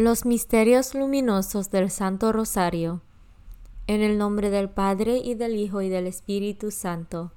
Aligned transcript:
Los 0.00 0.24
misterios 0.24 0.94
luminosos 0.94 1.72
del 1.72 1.90
Santo 1.90 2.30
Rosario. 2.30 3.02
En 3.88 4.00
el 4.00 4.16
nombre 4.16 4.48
del 4.48 4.70
Padre 4.70 5.16
y 5.16 5.34
del 5.34 5.56
Hijo 5.56 5.82
y 5.82 5.88
del 5.88 6.06
Espíritu 6.06 6.70
Santo. 6.70 7.32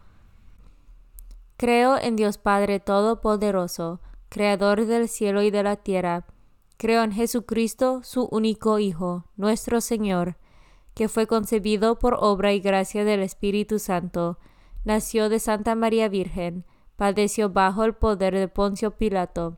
Creo 1.58 1.97
en 1.97 2.16
Dios 2.16 2.37
Padre 2.37 2.79
Todopoderoso, 2.79 4.00
Creador 4.29 4.85
del 4.85 5.09
cielo 5.09 5.42
y 5.42 5.50
de 5.50 5.63
la 5.63 5.75
tierra. 5.75 6.27
Creo 6.77 7.01
en 7.01 7.13
Jesucristo, 7.13 8.02
su 8.04 8.25
único 8.25 8.78
Hijo, 8.78 9.25
nuestro 9.38 9.82
Señor, 9.82 10.38
que 10.93 11.09
fue 11.09 11.25
concebido 11.25 11.98
por 11.98 12.16
obra 12.20 12.54
y 12.54 12.59
gracia 12.59 13.04
del 13.04 13.21
Espíritu 13.21 13.80
Santo. 13.80 14.38
Nació 14.86 15.30
de 15.30 15.39
Santa 15.39 15.73
María 15.73 16.09
Virgen, 16.09 16.66
padeció 16.96 17.50
bajo 17.50 17.86
el 17.86 17.96
poder 17.96 18.36
de 18.36 18.48
Poncio 18.48 18.91
Pilato 18.91 19.57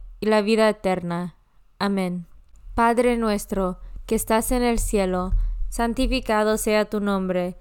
y 0.21 0.27
la 0.27 0.41
vida 0.41 0.69
eterna. 0.69 1.35
Amén. 1.79 2.27
Padre 2.75 3.17
nuestro, 3.17 3.79
que 4.05 4.15
estás 4.15 4.51
en 4.51 4.63
el 4.63 4.79
cielo, 4.79 5.33
santificado 5.67 6.57
sea 6.57 6.85
tu 6.85 7.01
nombre. 7.01 7.57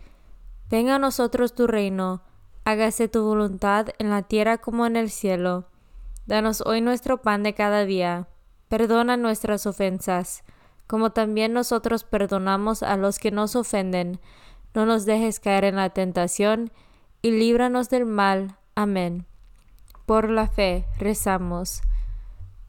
Venga 0.69 0.97
a 0.97 0.99
nosotros 1.01 1.55
tu 1.55 1.67
reino, 1.67 2.23
hágase 2.65 3.09
tu 3.09 3.25
voluntad 3.25 3.89
en 3.99 4.11
la 4.11 4.23
tierra 4.23 4.59
como 4.59 4.87
en 4.87 4.95
el 4.95 5.11
cielo. 5.11 5.67
Danos 6.27 6.63
hoy 6.65 6.81
nuestro 6.81 7.23
pan 7.23 7.43
de 7.43 7.55
cada 7.55 7.85
día. 7.85 8.29
Perdona 8.69 9.17
nuestras 9.17 9.67
ofensas, 9.67 10.45
como 10.87 11.11
también 11.11 11.53
nosotros 11.53 12.05
perdonamos 12.05 12.83
a 12.85 12.97
los 12.97 13.19
que 13.19 13.31
nos 13.33 13.57
ofenden. 13.57 14.21
No 14.75 14.87
nos 14.87 15.07
dejes 15.07 15.41
caer 15.41 15.65
en 15.65 15.77
la 15.77 15.91
tentación, 15.91 16.71
y 17.23 17.33
líbranos 17.33 17.91
del 17.91 18.07
mal. 18.07 18.57
Amén. 18.75 19.27
Por 20.07 20.31
la 20.31 20.47
fe 20.47 20.87
rezamos. 20.99 21.83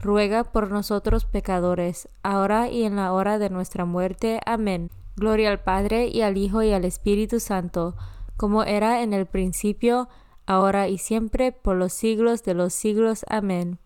ruega 0.00 0.44
por 0.44 0.70
nosotros 0.70 1.24
pecadores, 1.24 2.08
ahora 2.22 2.68
y 2.68 2.84
en 2.84 2.96
la 2.96 3.12
hora 3.12 3.38
de 3.38 3.50
nuestra 3.50 3.84
muerte. 3.84 4.40
Amén. 4.46 4.90
Gloria 5.16 5.50
al 5.50 5.60
Padre 5.60 6.08
y 6.08 6.22
al 6.22 6.36
Hijo 6.36 6.62
y 6.62 6.72
al 6.72 6.84
Espíritu 6.84 7.40
Santo, 7.40 7.96
como 8.36 8.62
era 8.62 9.02
en 9.02 9.12
el 9.12 9.26
principio, 9.26 10.08
ahora 10.46 10.88
y 10.88 10.98
siempre, 10.98 11.50
por 11.52 11.76
los 11.76 11.92
siglos 11.92 12.44
de 12.44 12.54
los 12.54 12.72
siglos. 12.72 13.24
Amén. 13.28 13.78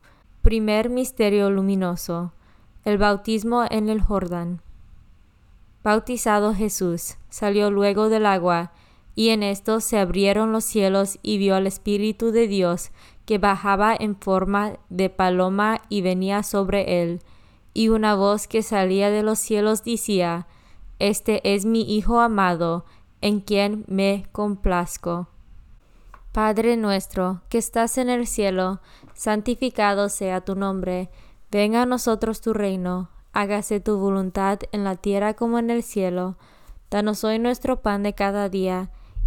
Primer 0.42 0.90
Misterio 0.90 1.50
Luminoso. 1.50 2.32
El 2.84 2.98
bautismo 2.98 3.64
en 3.70 3.88
el 3.88 4.02
Jordán. 4.02 4.60
Bautizado 5.82 6.54
Jesús, 6.54 7.16
salió 7.28 7.70
luego 7.70 8.08
del 8.08 8.26
agua, 8.26 8.72
y 9.14 9.30
en 9.30 9.42
esto 9.42 9.80
se 9.80 9.98
abrieron 9.98 10.52
los 10.52 10.64
cielos 10.64 11.18
y 11.22 11.38
vio 11.38 11.54
al 11.54 11.66
Espíritu 11.66 12.30
de 12.30 12.46
Dios 12.46 12.90
que 13.24 13.38
bajaba 13.38 13.94
en 13.98 14.16
forma 14.16 14.78
de 14.88 15.10
paloma 15.10 15.82
y 15.88 16.02
venía 16.02 16.42
sobre 16.42 17.02
él, 17.02 17.20
y 17.74 17.88
una 17.88 18.14
voz 18.14 18.46
que 18.46 18.62
salía 18.62 19.10
de 19.10 19.22
los 19.22 19.38
cielos 19.38 19.84
decía, 19.84 20.46
Este 20.98 21.54
es 21.54 21.64
mi 21.64 21.82
Hijo 21.82 22.20
amado, 22.20 22.84
en 23.20 23.40
quien 23.40 23.84
me 23.88 24.26
complazco. 24.32 25.28
Padre 26.32 26.76
nuestro, 26.76 27.42
que 27.48 27.58
estás 27.58 27.98
en 27.98 28.08
el 28.08 28.26
cielo, 28.26 28.80
santificado 29.14 30.08
sea 30.08 30.40
tu 30.40 30.54
nombre, 30.54 31.10
venga 31.50 31.82
a 31.82 31.86
nosotros 31.86 32.40
tu 32.40 32.52
reino, 32.52 33.10
hágase 33.32 33.80
tu 33.80 33.98
voluntad 33.98 34.60
en 34.72 34.84
la 34.84 34.96
tierra 34.96 35.34
como 35.34 35.58
en 35.58 35.70
el 35.70 35.82
cielo. 35.82 36.36
Danos 36.90 37.24
hoy 37.24 37.38
nuestro 37.38 37.82
pan 37.82 38.02
de 38.02 38.14
cada 38.14 38.48
día, 38.48 38.90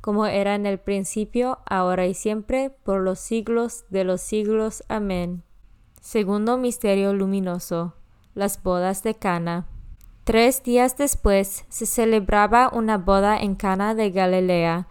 como 0.00 0.26
era 0.26 0.54
en 0.54 0.66
el 0.66 0.78
principio, 0.78 1.58
ahora 1.66 2.06
y 2.06 2.14
siempre, 2.14 2.70
por 2.70 3.00
los 3.00 3.18
siglos 3.18 3.84
de 3.90 4.04
los 4.04 4.20
siglos. 4.20 4.82
Amén. 4.88 5.42
Segundo 6.00 6.56
Misterio 6.56 7.12
Luminoso. 7.12 7.94
Las 8.34 8.62
bodas 8.62 9.02
de 9.02 9.14
Cana. 9.14 9.66
Tres 10.24 10.62
días 10.62 10.96
después 10.96 11.64
se 11.68 11.86
celebraba 11.86 12.70
una 12.72 12.98
boda 12.98 13.36
en 13.38 13.54
Cana 13.54 13.94
de 13.94 14.10
Galilea, 14.10 14.86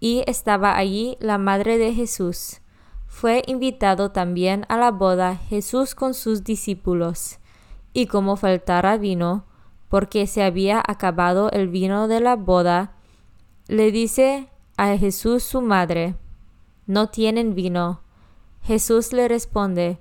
y 0.00 0.22
estaba 0.26 0.76
allí 0.76 1.16
la 1.20 1.38
madre 1.38 1.78
de 1.78 1.92
Jesús. 1.92 2.60
Fue 3.06 3.42
invitado 3.46 4.12
también 4.12 4.66
a 4.68 4.76
la 4.76 4.90
boda 4.90 5.36
Jesús 5.36 5.94
con 5.94 6.14
sus 6.14 6.44
discípulos. 6.44 7.38
Y 7.92 8.06
como 8.06 8.36
faltara 8.36 8.98
vino, 8.98 9.46
porque 9.88 10.26
se 10.26 10.42
había 10.42 10.82
acabado 10.86 11.50
el 11.50 11.68
vino 11.68 12.08
de 12.08 12.20
la 12.20 12.36
boda, 12.36 12.95
le 13.68 13.90
dice 13.90 14.48
a 14.76 14.96
Jesús 14.96 15.42
su 15.42 15.60
madre, 15.60 16.14
no 16.86 17.08
tienen 17.08 17.54
vino. 17.54 18.00
Jesús 18.62 19.12
le 19.12 19.26
responde, 19.26 19.98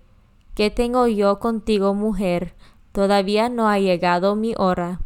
¿qué 0.54 0.70
tengo 0.70 1.08
yo 1.08 1.40
contigo, 1.40 1.94
mujer? 1.96 2.54
Todavía 2.92 3.50
no 3.50 3.68
ha 3.68 3.80
llegado 3.80 4.36
mi 4.36 4.54
hora. 4.58 5.02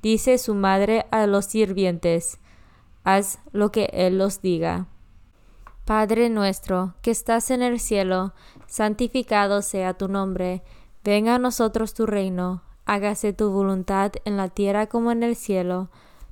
Dice 0.00 0.38
su 0.38 0.54
madre 0.54 1.06
a 1.10 1.26
los 1.26 1.44
sirvientes, 1.44 2.38
haz 3.04 3.40
lo 3.52 3.70
que 3.70 3.90
él 3.92 4.18
los 4.18 4.40
diga. 4.40 4.86
Padre 5.84 6.30
nuestro, 6.30 6.94
que 7.02 7.10
estás 7.10 7.50
en 7.50 7.60
el 7.60 7.78
cielo, 7.78 8.32
santificado 8.66 9.60
sea 9.62 9.94
tu 9.94 10.08
nombre, 10.08 10.62
venga 11.04 11.34
a 11.34 11.38
nosotros 11.38 11.92
tu 11.92 12.06
reino, 12.06 12.62
hágase 12.86 13.32
tu 13.32 13.50
voluntad 13.50 14.12
en 14.24 14.36
la 14.36 14.48
tierra 14.48 14.86
como 14.86 15.12
en 15.12 15.22
el 15.22 15.36
cielo. 15.36 15.90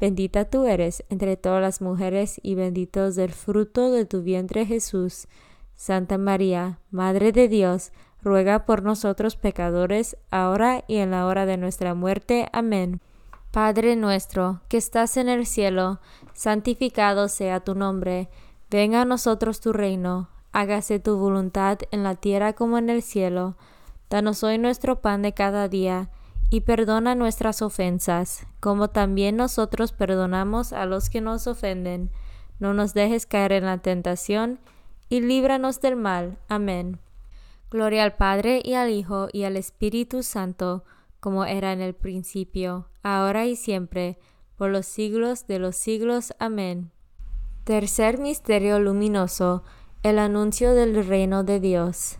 bendita 0.00 0.44
tú 0.46 0.66
eres 0.66 1.04
entre 1.08 1.36
todas 1.36 1.60
las 1.60 1.80
mujeres 1.80 2.40
y 2.42 2.54
bendito 2.54 3.06
es 3.06 3.18
el 3.18 3.32
fruto 3.32 3.90
de 3.90 4.04
tu 4.04 4.22
vientre 4.22 4.66
Jesús. 4.66 5.28
Santa 5.74 6.18
María, 6.18 6.78
Madre 6.90 7.32
de 7.32 7.48
Dios, 7.48 7.92
ruega 8.22 8.64
por 8.64 8.82
nosotros 8.82 9.36
pecadores, 9.36 10.16
ahora 10.30 10.84
y 10.88 10.96
en 10.96 11.10
la 11.10 11.26
hora 11.26 11.46
de 11.46 11.56
nuestra 11.56 11.94
muerte. 11.94 12.48
Amén. 12.52 13.00
Padre 13.52 13.96
nuestro, 13.96 14.60
que 14.68 14.76
estás 14.76 15.16
en 15.16 15.28
el 15.28 15.46
cielo, 15.46 16.00
santificado 16.34 17.28
sea 17.28 17.60
tu 17.60 17.74
nombre, 17.74 18.28
venga 18.70 19.02
a 19.02 19.04
nosotros 19.06 19.60
tu 19.60 19.72
reino, 19.72 20.28
hágase 20.52 20.98
tu 20.98 21.16
voluntad 21.16 21.78
en 21.90 22.02
la 22.02 22.16
tierra 22.16 22.52
como 22.52 22.78
en 22.78 22.90
el 22.90 23.00
cielo. 23.00 23.56
Danos 24.10 24.42
hoy 24.42 24.58
nuestro 24.58 25.00
pan 25.00 25.22
de 25.22 25.32
cada 25.32 25.68
día, 25.68 26.10
y 26.50 26.60
perdona 26.60 27.14
nuestras 27.14 27.62
ofensas, 27.62 28.46
como 28.60 28.88
también 28.88 29.36
nosotros 29.36 29.92
perdonamos 29.92 30.72
a 30.72 30.86
los 30.86 31.10
que 31.10 31.20
nos 31.20 31.46
ofenden. 31.46 32.10
No 32.58 32.72
nos 32.72 32.94
dejes 32.94 33.26
caer 33.26 33.52
en 33.52 33.66
la 33.66 33.78
tentación, 33.78 34.60
y 35.08 35.20
líbranos 35.20 35.80
del 35.80 35.96
mal. 35.96 36.38
Amén. 36.48 36.98
Gloria 37.70 38.04
al 38.04 38.14
Padre 38.14 38.60
y 38.64 38.74
al 38.74 38.90
Hijo 38.90 39.28
y 39.32 39.44
al 39.44 39.56
Espíritu 39.56 40.22
Santo, 40.22 40.84
como 41.20 41.44
era 41.44 41.72
en 41.72 41.80
el 41.80 41.94
principio, 41.94 42.88
ahora 43.02 43.46
y 43.46 43.56
siempre, 43.56 44.18
por 44.56 44.70
los 44.70 44.86
siglos 44.86 45.46
de 45.46 45.58
los 45.58 45.76
siglos. 45.76 46.32
Amén. 46.38 46.92
Tercer 47.64 48.18
Misterio 48.18 48.78
Luminoso. 48.78 49.64
El 50.02 50.20
anuncio 50.20 50.72
del 50.74 51.04
reino 51.04 51.42
de 51.42 51.58
Dios. 51.58 52.18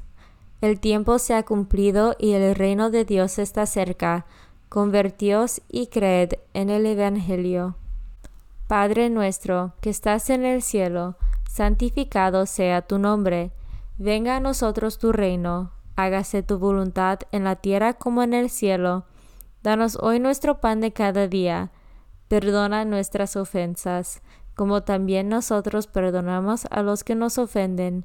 El 0.61 0.81
tiempo 0.81 1.19
se 1.19 1.35
ha 1.35 1.45
cumplido 1.45 2.17
y 2.19 2.33
el 2.33 2.55
reino 2.55 2.91
de 2.91 3.05
Dios 3.05 3.39
está 3.39 3.67
cerca. 3.67 4.27
Convertíos 4.69 5.63
y 5.69 5.89
creed 5.89 6.35
en 6.55 6.71
el 6.71 6.87
Evangelio. 6.87 7.77
Padre 8.67 9.11
nuestro, 9.11 9.75
que 9.81 9.91
estás 9.91 10.29
en 10.31 10.45
el 10.45 10.63
cielo, 10.63 11.17
santificado 11.49 12.47
sea 12.47 12.83
tu 12.83 12.99
nombre. 12.99 13.53
Venga 13.99 14.37
a 14.37 14.41
nosotros 14.41 14.99
tu 14.99 15.13
reino 15.13 15.73
hágase 15.97 16.43
tu 16.43 16.59
voluntad 16.59 17.21
en 17.33 17.45
la 17.45 17.57
tierra 17.57 17.95
como 17.95 18.23
en 18.23 18.35
el 18.35 18.51
cielo. 18.51 19.07
Danos 19.63 19.99
hoy 20.01 20.21
nuestro 20.21 20.61
pan 20.61 20.81
de 20.81 20.93
cada 20.93 21.27
día. 21.27 21.73
Perdona 22.29 22.85
nuestras 22.85 23.37
ofensas, 23.37 24.23
como 24.55 24.83
también 24.83 25.29
nosotros 25.29 25.87
perdonamos 25.87 26.67
a 26.71 26.83
los 26.83 27.03
que 27.03 27.15
nos 27.15 27.39
ofenden. 27.39 28.05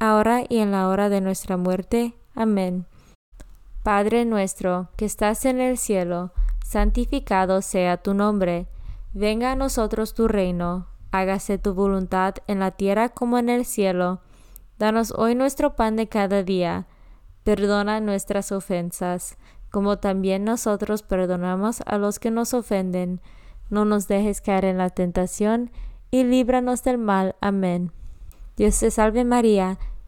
ahora 0.00 0.42
y 0.48 0.58
en 0.58 0.72
la 0.72 0.88
hora 0.88 1.08
de 1.08 1.20
nuestra 1.20 1.56
muerte. 1.56 2.14
Amén. 2.34 2.86
Padre 3.84 4.24
nuestro, 4.24 4.88
que 4.96 5.04
estás 5.04 5.44
en 5.44 5.60
el 5.60 5.78
cielo, 5.78 6.32
santificado 6.66 7.62
sea 7.62 7.98
tu 7.98 8.14
nombre, 8.14 8.66
venga 9.12 9.52
a 9.52 9.56
nosotros 9.56 10.14
tu 10.14 10.26
reino, 10.26 10.86
hágase 11.12 11.58
tu 11.58 11.74
voluntad 11.74 12.34
en 12.46 12.60
la 12.60 12.72
tierra 12.72 13.10
como 13.10 13.38
en 13.38 13.48
el 13.48 13.64
cielo. 13.64 14.20
Danos 14.78 15.12
hoy 15.16 15.34
nuestro 15.34 15.76
pan 15.76 15.96
de 15.96 16.08
cada 16.08 16.42
día. 16.42 16.86
Perdona 17.44 18.00
nuestras 18.00 18.52
ofensas, 18.52 19.36
como 19.70 19.98
también 19.98 20.44
nosotros 20.44 21.02
perdonamos 21.02 21.82
a 21.86 21.98
los 21.98 22.18
que 22.18 22.30
nos 22.30 22.54
ofenden. 22.54 23.20
No 23.68 23.84
nos 23.84 24.08
dejes 24.08 24.40
caer 24.40 24.64
en 24.64 24.78
la 24.78 24.90
tentación, 24.90 25.70
y 26.10 26.24
líbranos 26.24 26.82
del 26.82 26.98
mal. 26.98 27.36
Amén. 27.40 27.92
Dios 28.56 28.78
te 28.78 28.90
salve 28.90 29.24
María, 29.24 29.78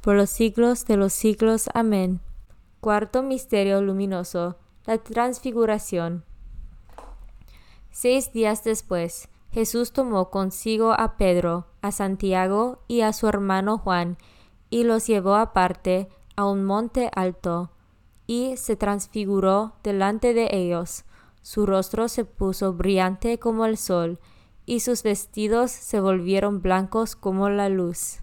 por 0.00 0.16
los 0.16 0.30
siglos 0.30 0.86
de 0.86 0.96
los 0.96 1.12
siglos. 1.12 1.68
Amén. 1.74 2.20
Cuarto 2.80 3.22
Misterio 3.22 3.82
Luminoso. 3.82 4.56
La 4.86 4.98
Transfiguración. 4.98 6.24
Seis 7.90 8.32
días 8.32 8.64
después, 8.64 9.28
Jesús 9.50 9.92
tomó 9.92 10.30
consigo 10.30 10.92
a 10.92 11.16
Pedro, 11.16 11.66
a 11.82 11.92
Santiago 11.92 12.82
y 12.88 13.02
a 13.02 13.12
su 13.12 13.28
hermano 13.28 13.78
Juan, 13.78 14.16
y 14.70 14.84
los 14.84 15.06
llevó 15.06 15.34
aparte 15.34 16.08
a 16.36 16.46
un 16.46 16.64
monte 16.64 17.10
alto, 17.14 17.70
y 18.26 18.56
se 18.56 18.76
transfiguró 18.76 19.74
delante 19.82 20.34
de 20.34 20.48
ellos 20.52 21.04
su 21.42 21.66
rostro 21.66 22.08
se 22.08 22.24
puso 22.24 22.72
brillante 22.72 23.38
como 23.38 23.64
el 23.64 23.76
sol, 23.76 24.18
y 24.66 24.80
sus 24.80 25.02
vestidos 25.02 25.70
se 25.70 26.00
volvieron 26.00 26.62
blancos 26.62 27.16
como 27.16 27.48
la 27.48 27.68
luz. 27.68 28.20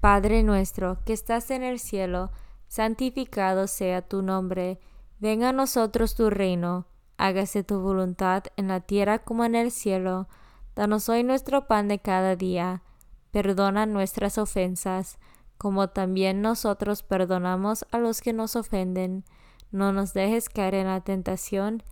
Padre 0.00 0.42
nuestro 0.42 0.98
que 1.04 1.12
estás 1.12 1.50
en 1.50 1.62
el 1.62 1.78
cielo, 1.78 2.30
santificado 2.68 3.66
sea 3.66 4.00
tu 4.00 4.22
nombre, 4.22 4.80
venga 5.18 5.50
a 5.50 5.52
nosotros 5.52 6.14
tu 6.14 6.30
reino, 6.30 6.86
hágase 7.18 7.64
tu 7.64 7.80
voluntad 7.80 8.44
en 8.56 8.68
la 8.68 8.80
tierra 8.80 9.18
como 9.18 9.44
en 9.44 9.54
el 9.54 9.70
cielo. 9.70 10.26
Danos 10.74 11.08
hoy 11.10 11.22
nuestro 11.22 11.66
pan 11.66 11.88
de 11.88 11.98
cada 11.98 12.34
día, 12.34 12.82
perdona 13.30 13.84
nuestras 13.84 14.38
ofensas, 14.38 15.18
como 15.58 15.88
también 15.88 16.40
nosotros 16.40 17.02
perdonamos 17.02 17.84
a 17.90 17.98
los 17.98 18.22
que 18.22 18.32
nos 18.32 18.56
ofenden. 18.56 19.24
No 19.70 19.92
nos 19.92 20.14
dejes 20.14 20.48
caer 20.48 20.74
en 20.74 20.86
la 20.86 21.02
tentación, 21.02 21.82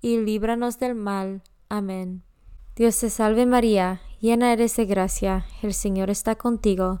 y 0.00 0.18
líbranos 0.18 0.78
del 0.78 0.94
mal. 0.94 1.42
Amén. 1.68 2.22
Dios 2.76 3.00
te 3.00 3.10
salve 3.10 3.44
María, 3.46 4.00
llena 4.20 4.52
eres 4.52 4.76
de 4.76 4.86
gracia, 4.86 5.46
el 5.62 5.74
Señor 5.74 6.10
está 6.10 6.36
contigo, 6.36 7.00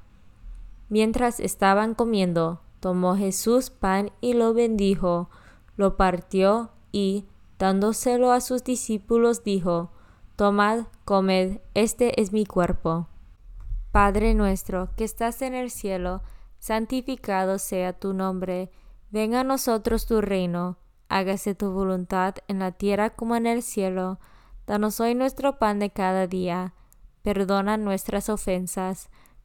Mientras 0.91 1.39
estaban 1.39 1.95
comiendo, 1.95 2.59
tomó 2.81 3.15
Jesús 3.15 3.69
pan 3.69 4.11
y 4.19 4.33
lo 4.33 4.53
bendijo, 4.53 5.29
lo 5.77 5.95
partió 5.95 6.71
y, 6.91 7.27
dándoselo 7.57 8.33
a 8.33 8.41
sus 8.41 8.65
discípulos, 8.65 9.45
dijo, 9.45 9.93
Tomad, 10.35 10.87
comed, 11.05 11.61
este 11.75 12.19
es 12.19 12.33
mi 12.33 12.45
cuerpo. 12.45 13.07
Padre 13.93 14.33
nuestro 14.33 14.89
que 14.97 15.05
estás 15.05 15.41
en 15.41 15.53
el 15.53 15.71
cielo, 15.71 16.23
santificado 16.59 17.57
sea 17.57 17.93
tu 17.93 18.13
nombre, 18.13 18.69
venga 19.11 19.39
a 19.39 19.45
nosotros 19.45 20.05
tu 20.07 20.19
reino, 20.19 20.75
hágase 21.07 21.55
tu 21.55 21.71
voluntad 21.71 22.35
en 22.49 22.59
la 22.59 22.73
tierra 22.73 23.11
como 23.11 23.37
en 23.37 23.45
el 23.45 23.63
cielo. 23.63 24.19
Danos 24.67 24.99
hoy 24.99 25.15
nuestro 25.15 25.57
pan 25.57 25.79
de 25.79 25.89
cada 25.89 26.27
día, 26.27 26.73
perdona 27.21 27.77
nuestras 27.77 28.27
ofensas, 28.27 29.09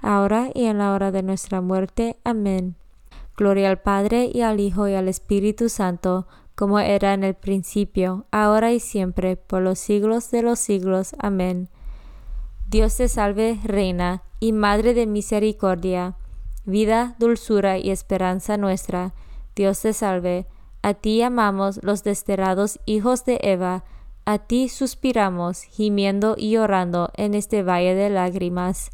ahora 0.00 0.50
y 0.54 0.64
en 0.64 0.78
la 0.78 0.92
hora 0.92 1.10
de 1.10 1.22
nuestra 1.22 1.60
muerte. 1.60 2.16
Amén. 2.24 2.76
Gloria 3.36 3.70
al 3.70 3.80
Padre 3.80 4.30
y 4.32 4.42
al 4.42 4.60
Hijo 4.60 4.88
y 4.88 4.94
al 4.94 5.08
Espíritu 5.08 5.68
Santo, 5.68 6.26
como 6.54 6.78
era 6.78 7.14
en 7.14 7.24
el 7.24 7.34
principio, 7.34 8.26
ahora 8.30 8.72
y 8.72 8.80
siempre, 8.80 9.36
por 9.36 9.62
los 9.62 9.78
siglos 9.78 10.30
de 10.30 10.42
los 10.42 10.58
siglos. 10.58 11.14
Amén. 11.18 11.68
Dios 12.68 12.96
te 12.96 13.08
salve, 13.08 13.60
Reina 13.62 14.22
y 14.40 14.52
Madre 14.52 14.94
de 14.94 15.06
Misericordia, 15.06 16.16
vida, 16.64 17.14
dulzura 17.18 17.78
y 17.78 17.90
esperanza 17.90 18.56
nuestra. 18.56 19.14
Dios 19.54 19.80
te 19.80 19.92
salve 19.92 20.46
a 20.86 20.94
ti 20.94 21.20
amamos 21.20 21.80
los 21.82 22.04
desterrados 22.04 22.78
hijos 22.86 23.24
de 23.24 23.40
Eva, 23.42 23.82
a 24.24 24.38
ti 24.38 24.68
suspiramos, 24.68 25.62
gimiendo 25.64 26.36
y 26.38 26.52
llorando 26.52 27.10
en 27.16 27.34
este 27.34 27.64
valle 27.64 27.96
de 27.96 28.08
lágrimas. 28.08 28.92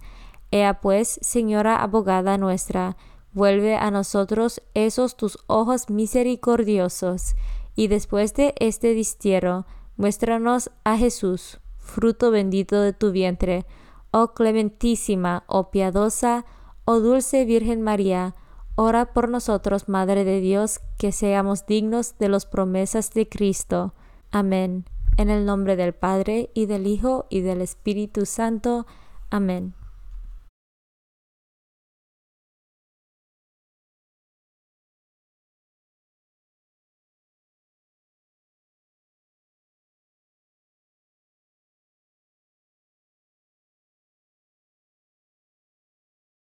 Ea 0.53 0.81
pues, 0.81 1.19
Señora 1.23 1.83
abogada 1.83 2.39
nuestra, 2.39 2.97
vuelve 3.33 3.75
a 3.75 3.91
nosotros 3.91 4.63
esos 4.75 5.17
tus 5.17 5.39
ojos 5.49 5.91
misericordiosos, 5.91 7.35
y 7.75 7.89
después 7.89 8.35
de 8.35 8.55
este 8.61 8.95
distierro, 8.95 9.67
muéstranos 9.97 10.71
a 10.85 10.97
Jesús, 10.97 11.59
fruto 11.79 12.31
bendito 12.31 12.81
de 12.81 12.93
tu 12.93 13.11
vientre, 13.11 13.67
oh 14.13 14.35
clementísima, 14.35 15.43
oh 15.49 15.71
piadosa, 15.71 16.45
oh 16.85 17.01
dulce 17.01 17.45
Virgen 17.45 17.83
María, 17.83 18.37
Ora 18.75 19.13
por 19.13 19.29
nosotros, 19.29 19.89
Madre 19.89 20.25
de 20.25 20.41
Dios, 20.41 20.81
que 20.99 21.13
seamos 21.13 21.67
dignos 21.67 22.17
de 22.19 22.31
las 22.31 22.47
promesas 22.47 23.11
de 23.11 23.29
Cristo. 23.29 23.93
Amén. 24.31 24.87
En 25.19 25.29
el 25.29 25.45
nombre 25.45 25.77
del 25.77 25.93
Padre, 25.93 26.51
y 26.55 26.65
del 26.65 26.87
Hijo, 26.87 27.27
y 27.29 27.43
del 27.43 27.61
Espíritu 27.61 28.25
Santo. 28.25 28.87
Amén. 29.29 29.75